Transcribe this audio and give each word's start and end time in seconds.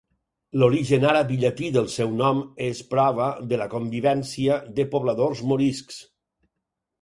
L'origen 0.61 1.03
àrab 1.09 1.33
i 1.35 1.35
llatí 1.43 1.67
del 1.75 1.89
seu 1.95 2.15
nom 2.21 2.41
és 2.69 2.81
prova 2.95 3.27
de 3.53 3.61
la 3.63 3.69
convivència 3.75 4.57
de 4.81 4.87
pobladors 4.97 5.45
moriscs. 5.53 6.01